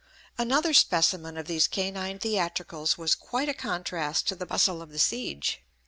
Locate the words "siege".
4.97-5.61